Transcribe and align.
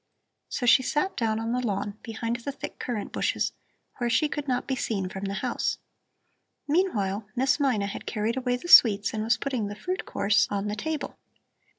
So 0.49 0.65
she 0.65 0.81
sat 0.81 1.15
down 1.15 1.39
on 1.39 1.51
the 1.51 1.59
lawn 1.59 1.99
behind 2.01 2.37
the 2.37 2.51
thick 2.51 2.79
currant 2.79 3.11
bushes, 3.11 3.53
where 3.99 4.09
she 4.09 4.27
could 4.27 4.47
not 4.47 4.65
be 4.65 4.75
seen 4.75 5.09
from 5.09 5.25
the 5.25 5.35
house. 5.45 5.77
Meanwhile, 6.67 7.27
Miss 7.35 7.59
Mina 7.59 7.85
had 7.85 8.07
carried 8.07 8.35
away 8.35 8.55
the 8.55 8.67
sweets 8.67 9.13
and 9.13 9.23
was 9.23 9.37
putting 9.37 9.67
the 9.67 9.75
fruit 9.75 10.07
course 10.07 10.47
on 10.49 10.67
the 10.69 10.75
table. 10.75 11.19